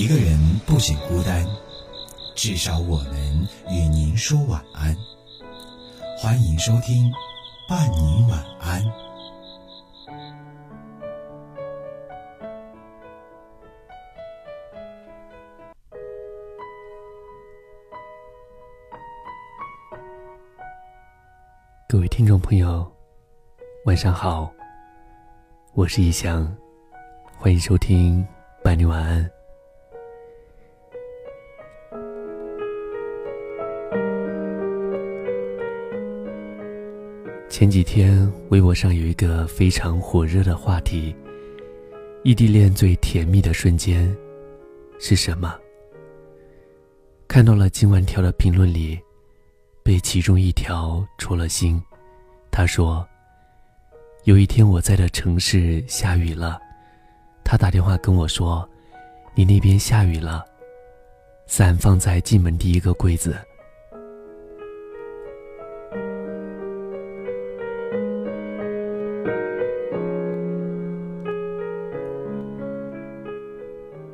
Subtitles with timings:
[0.00, 1.46] 一个人不仅孤单，
[2.34, 4.96] 至少我能与您说晚安。
[6.16, 7.04] 欢迎收听
[7.68, 8.82] 《伴你晚安》。
[21.86, 22.90] 各位听众朋友，
[23.84, 24.50] 晚上好，
[25.74, 26.50] 我是易翔，
[27.36, 28.26] 欢迎收听
[28.64, 29.22] 《伴你晚安》。
[37.60, 41.14] 前几天微博上有一个非常火热的话题：
[42.24, 44.16] 异地恋最甜蜜的瞬间
[44.98, 45.54] 是什么？
[47.28, 48.98] 看到了今晚条的评论里。
[49.82, 51.78] 被其中一条戳了心，
[52.50, 53.06] 他说
[54.24, 56.58] ：“有一天我在的城市下雨了，
[57.44, 58.66] 他打电话跟我说，
[59.34, 60.46] 你那边下雨了，
[61.46, 63.36] 伞放在进门第一个柜子。”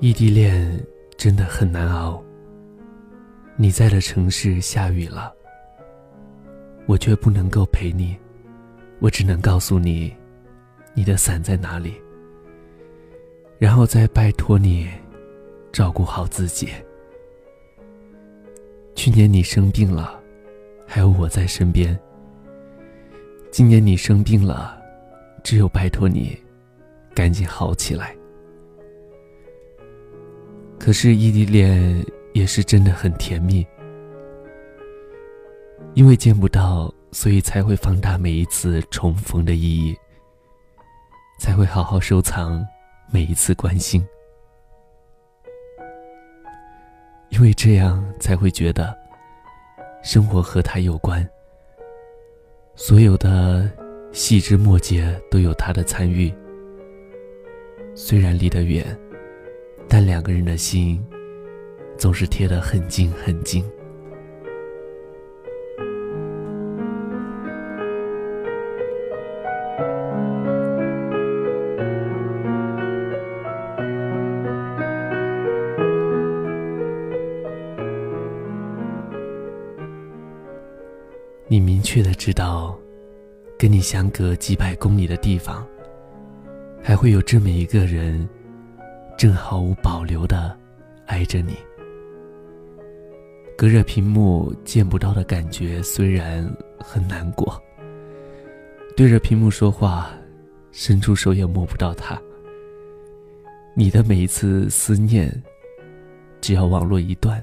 [0.00, 0.78] 异地恋
[1.16, 2.22] 真的很难熬。
[3.56, 5.32] 你在的城市下雨了。
[6.84, 8.16] 我却不能够陪你，
[9.00, 10.14] 我只能告诉你，
[10.94, 11.94] 你的伞在哪里。
[13.58, 14.86] 然后再拜托你，
[15.72, 16.68] 照顾好自己。
[18.94, 20.20] 去年你生病了，
[20.86, 21.98] 还有我在身边。
[23.50, 24.78] 今年你生病了，
[25.42, 26.38] 只有拜托你，
[27.14, 28.14] 赶紧好起来。
[30.86, 33.66] 可是异地恋也是真的很甜蜜。
[35.94, 39.96] 因为见不到，所以才会放大每一次重逢的意义，
[41.40, 42.64] 才会好好收藏
[43.10, 44.06] 每一次关心。
[47.30, 48.96] 因为这样才会觉得，
[50.04, 51.28] 生活和他有关，
[52.76, 53.68] 所有的
[54.12, 56.32] 细枝末节都有他的参与。
[57.96, 58.96] 虽然离得远，
[59.88, 61.02] 但两个人的心
[61.96, 63.64] 总是贴得很近很近。
[81.48, 82.76] 你明确的知道，
[83.56, 85.66] 跟你相隔几百公里的地方，
[86.82, 88.28] 还会有这么一个人，
[89.16, 90.56] 正毫无保留的
[91.06, 91.56] 爱着你。
[93.56, 96.46] 隔着屏幕见不到的感觉虽然
[96.78, 97.58] 很难过，
[98.94, 100.10] 对着屏幕说话，
[100.70, 102.20] 伸出手也摸不到他。
[103.74, 105.32] 你的每一次思念，
[106.42, 107.42] 只要网络一断，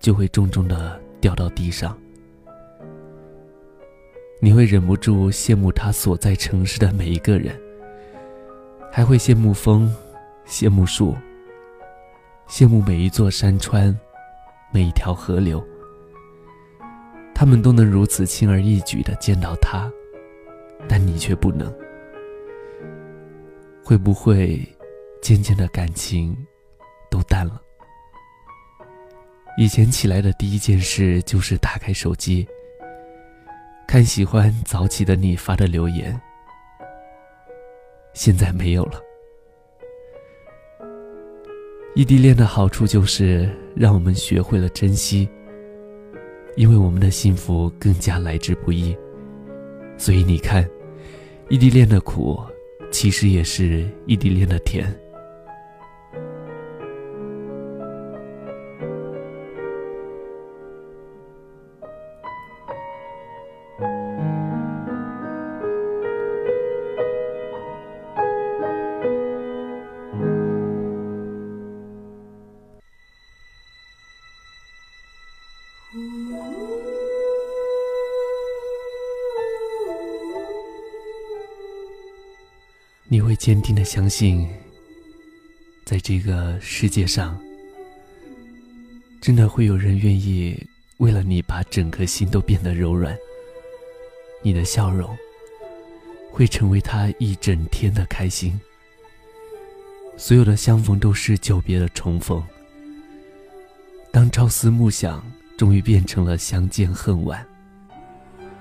[0.00, 1.96] 就会重重的掉到地上。
[4.40, 7.56] 你会忍不住羡慕他所在城市的每一个人，
[8.90, 9.92] 还会羡慕风，
[10.48, 11.14] 羡慕树，
[12.48, 13.94] 羡慕每一座山川，
[14.72, 15.62] 每一条河流。
[17.34, 19.88] 他们都能如此轻而易举的见到他，
[20.88, 21.72] 但你却不能。
[23.84, 24.66] 会不会
[25.20, 26.34] 渐渐的感情
[27.10, 27.60] 都淡了？
[29.58, 32.48] 以前起来的第一件事就是打开手机。
[33.86, 36.18] 看喜欢早起的你发的留言，
[38.14, 39.00] 现在没有了。
[41.94, 45.28] 异地恋的好处就是让我们学会了珍惜，
[46.54, 48.96] 因为我们的幸福更加来之不易。
[49.96, 50.68] 所以你看，
[51.48, 52.40] 异地恋的苦，
[52.92, 54.94] 其实也是异地恋的甜。
[83.10, 84.46] 你会坚定的相信，
[85.86, 87.40] 在这个世界上，
[89.18, 90.62] 真的会有人愿意
[90.98, 93.16] 为了你把整颗心都变得柔软。
[94.42, 95.16] 你的笑容
[96.30, 98.60] 会成为他一整天的开心。
[100.18, 102.44] 所有的相逢都是久别的重逢。
[104.12, 105.24] 当朝思暮想
[105.56, 107.42] 终于变成了相见恨晚，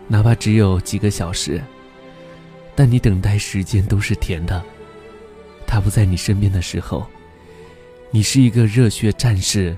[0.07, 1.61] 哪怕只有几个小时。
[2.77, 4.63] 但你等待时间都是甜的。
[5.65, 7.07] 他不在你身边的时候，
[8.11, 9.75] 你是一个热血战士，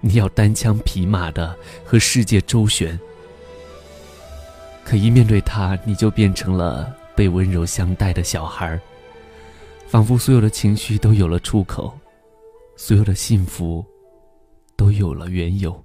[0.00, 2.98] 你要单枪匹马的和世界周旋。
[4.84, 8.78] 可一面对他，你就变成了被温柔相待的小孩
[9.86, 11.96] 仿佛所有的情绪都有了出口，
[12.74, 13.84] 所有的幸福
[14.74, 15.83] 都有了缘由。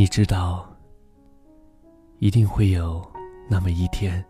[0.00, 0.66] 你知道，
[2.20, 3.06] 一定会有
[3.50, 4.24] 那么一天，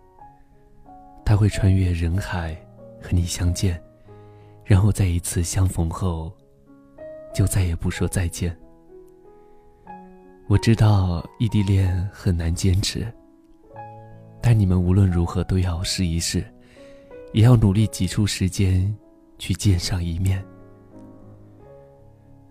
[1.25, 2.57] 他会穿越人海
[3.01, 3.81] 和你相见，
[4.65, 6.33] 然后在一次相逢后，
[7.33, 8.59] 就再也不说再见。
[10.49, 13.07] 我知道异地恋很难坚持，
[14.43, 16.45] 但你们无论如何都要试一试，
[17.33, 18.93] 也要努力挤出时间
[19.39, 20.45] 去见上一面。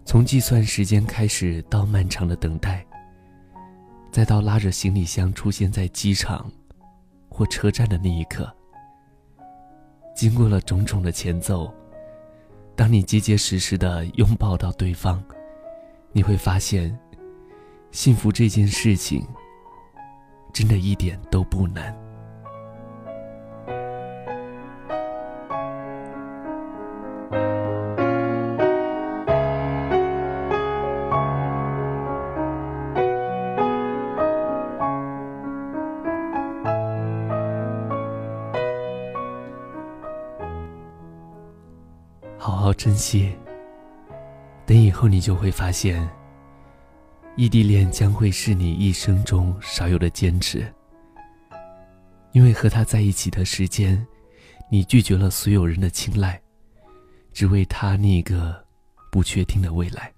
[0.05, 2.85] 从计算时间开始，到漫长的等待。
[4.11, 6.51] 再到拉着行李箱出现在机场
[7.29, 8.51] 或车站的那一刻，
[10.15, 11.73] 经过了种种的前奏，
[12.75, 15.23] 当你结结实实的拥抱到对方，
[16.11, 16.97] 你会发现，
[17.91, 19.25] 幸福这件事情，
[20.53, 21.95] 真的一点都不难。
[42.99, 43.33] 好好珍惜。
[44.65, 46.07] 等以后，你就会发现，
[47.37, 50.71] 异地恋将会是你一生中少有的坚持。
[52.33, 54.05] 因为和他在一起的时间，
[54.69, 56.39] 你拒绝了所有人的青睐，
[57.31, 58.63] 只为他那个
[59.09, 60.11] 不确定的未来。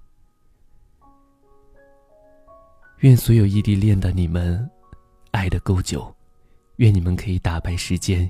[3.00, 4.69] 愿所有异地恋的你们，
[5.31, 6.13] 爱的够久，
[6.78, 8.30] 愿你们可以打败时间。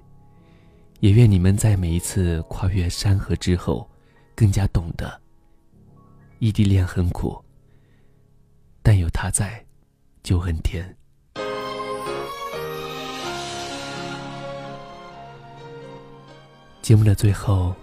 [0.99, 3.89] 也愿你们在每一次跨越山河之后，
[4.35, 5.21] 更加懂得，
[6.39, 7.43] 异地恋很苦，
[8.81, 9.63] 但有他在，
[10.23, 10.95] 就很甜。
[16.81, 17.75] 节目的最后，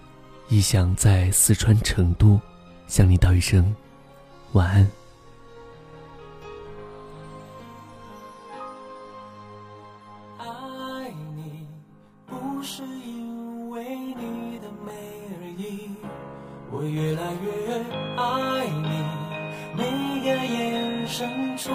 [0.48, 2.40] 一想在四川成都，
[2.88, 3.74] 向你道一声
[4.52, 4.90] 晚安。
[17.42, 17.46] 越
[18.16, 18.88] 爱你，
[19.76, 19.82] 每
[20.24, 21.70] 个眼神触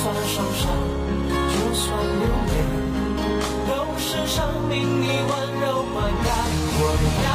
[0.00, 0.70] 算受伤，
[1.50, 1.84] 就算
[2.20, 2.54] 流泪，
[3.66, 4.36] 都是生
[4.68, 6.26] 命里温柔灌溉。
[6.78, 6.82] 我
[7.24, 7.28] 要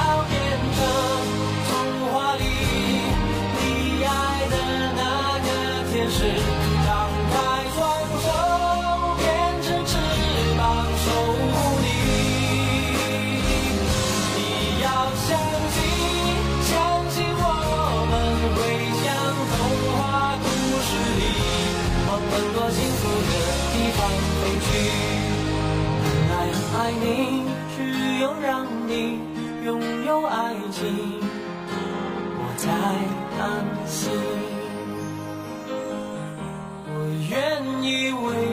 [32.64, 34.10] 在安心。
[36.88, 36.96] 我
[37.30, 37.34] 愿
[37.84, 38.53] 意为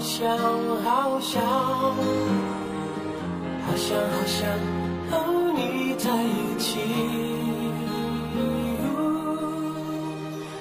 [0.00, 0.38] 想，
[0.84, 1.94] 好想，好
[3.76, 4.48] 想，好想
[5.10, 6.78] 和你在一起。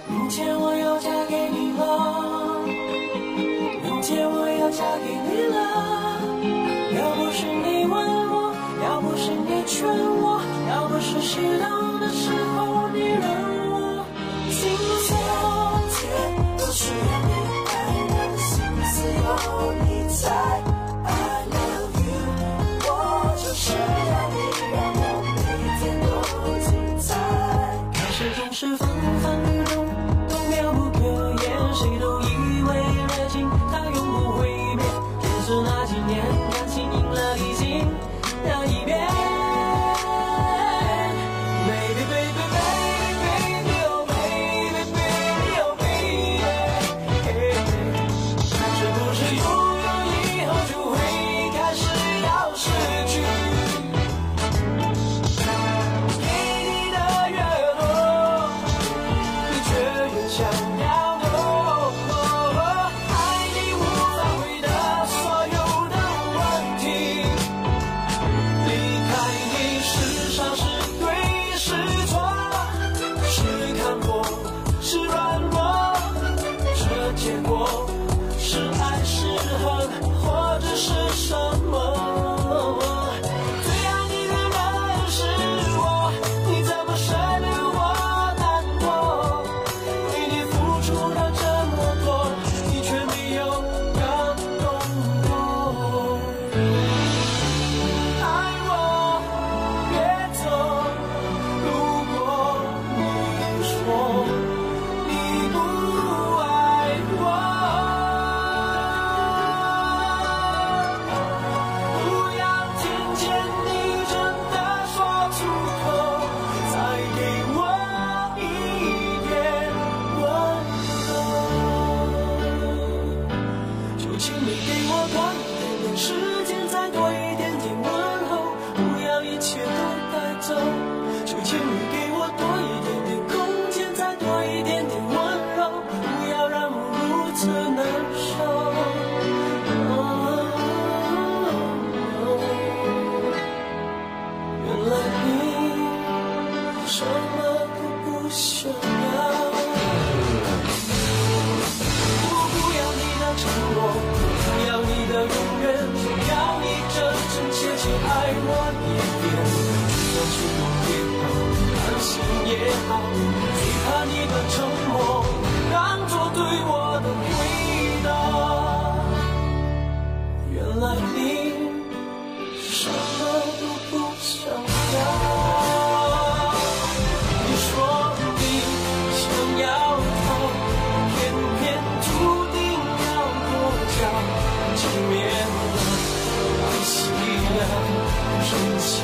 [0.09, 2.59] 明天我要嫁给你了，
[3.83, 5.57] 明天我要嫁给你了。
[6.97, 7.95] 要不是你问
[8.29, 8.53] 我，
[8.83, 11.76] 要不是你劝我，要不是适当。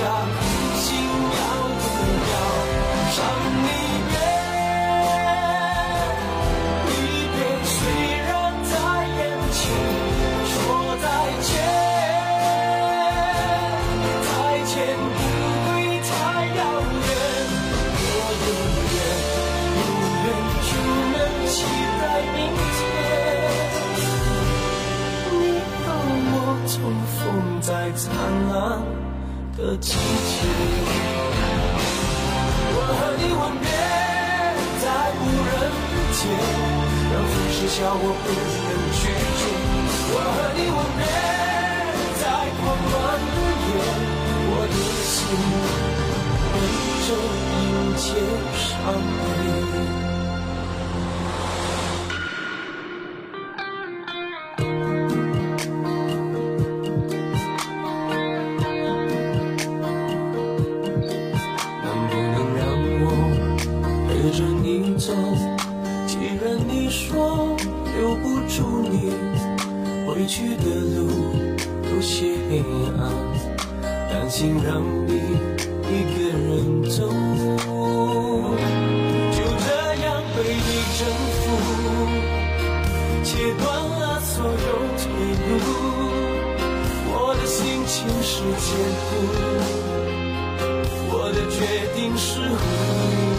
[0.03, 0.72] shop.
[36.23, 39.43] 却让风痴笑我不能拒绝
[40.07, 41.03] 我和你吻别
[42.15, 42.23] 在
[42.59, 43.37] 狂乱的
[43.67, 43.69] 夜
[44.47, 45.13] 我的心
[46.47, 46.55] 等
[47.03, 47.09] 着
[47.59, 48.07] 迎接
[48.55, 48.71] 伤
[49.19, 50.12] 悲
[72.03, 72.35] 心
[72.99, 73.01] 啊，
[74.09, 75.13] 担心让你
[75.87, 77.07] 一个人走，
[79.31, 79.67] 就这
[80.03, 80.05] 样
[80.35, 80.69] 被你
[80.99, 81.01] 征
[81.39, 81.41] 服，
[83.23, 84.51] 切断了所有
[84.99, 85.01] 退
[85.47, 85.63] 路。
[87.15, 87.57] 我的心
[87.87, 88.67] 情是坚
[89.07, 89.11] 固，
[91.09, 91.57] 我的决
[91.95, 92.53] 定是糊
[93.29, 93.32] 涂。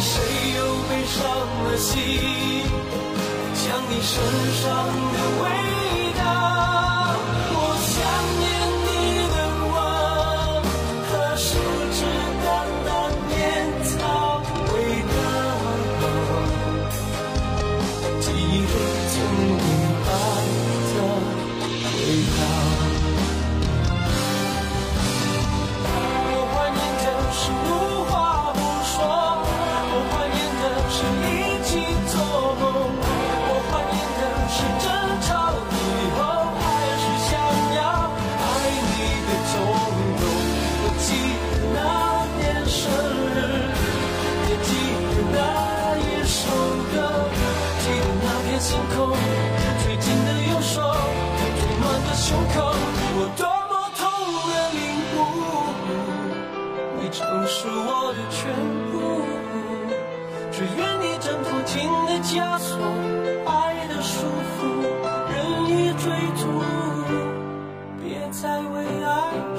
[0.00, 1.20] 谁又悲伤
[1.64, 1.76] 了？
[1.76, 1.96] 心
[3.54, 4.16] 想你身
[4.62, 5.44] 上的味
[5.84, 5.89] 道。
[44.80, 45.36] 记得那
[45.98, 46.40] 一首
[46.92, 46.94] 歌
[47.80, 48.96] 记得那片星空
[49.84, 50.80] 最紧的右手
[51.60, 52.56] 最暖的胸口
[53.16, 54.00] 我多么痛
[54.48, 54.80] 的领
[55.14, 55.18] 悟
[56.98, 58.40] 你曾是我的全
[58.90, 58.92] 部
[60.50, 62.70] 只愿你挣脱情的枷锁
[63.46, 64.58] 爱的束缚
[65.30, 65.36] 任
[65.68, 66.04] 意追
[66.36, 66.42] 逐
[68.02, 69.49] 别再为爱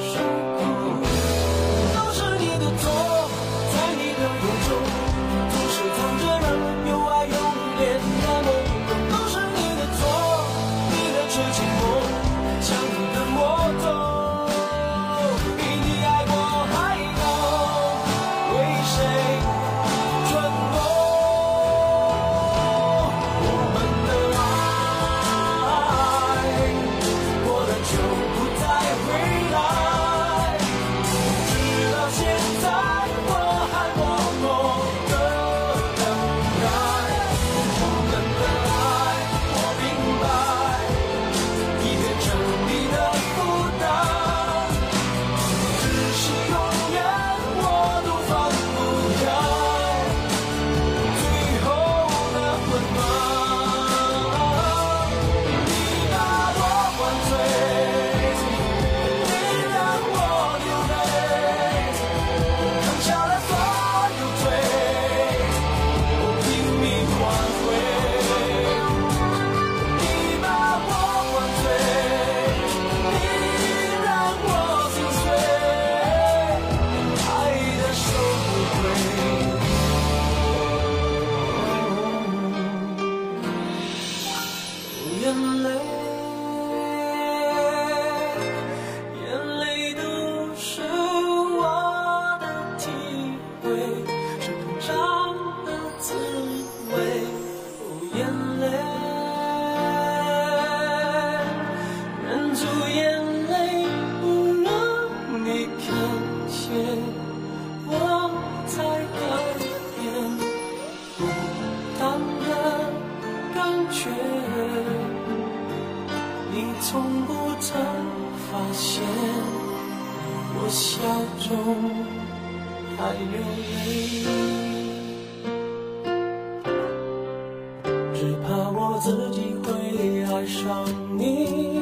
[131.18, 131.82] 你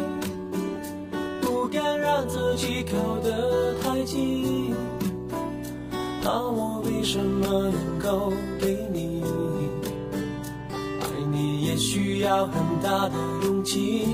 [1.42, 4.74] 不敢让自己靠得太近，
[6.24, 9.24] 那我为什么能够给你
[11.02, 14.08] 爱你也需要很大的勇气？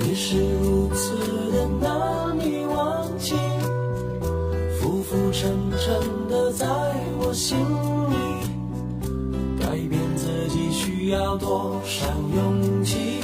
[0.00, 1.16] 你是如此
[1.52, 3.34] 的难以忘记，
[4.78, 6.66] 浮浮沉沉的在
[7.20, 8.27] 我心里。
[11.08, 13.22] 要多少勇气？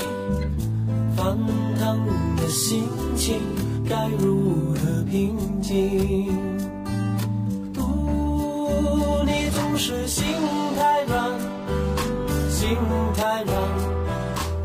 [1.17, 1.37] 翻
[1.79, 2.01] 腾
[2.37, 3.41] 的心情
[3.89, 6.37] 该如何平静？
[7.73, 10.25] 不，你总是心
[10.77, 11.31] 太软，
[12.49, 12.77] 心
[13.17, 13.55] 太软，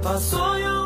[0.02, 0.79] 把所有。